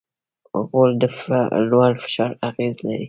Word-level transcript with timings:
غول 0.67 0.91
د 1.01 1.03
لوړ 1.69 1.91
فشار 2.03 2.31
اغېز 2.49 2.75
لري. 2.85 2.99